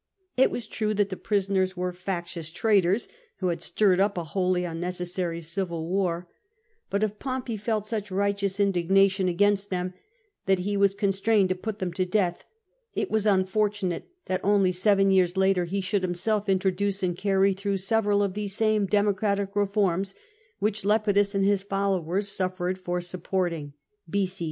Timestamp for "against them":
9.29-9.93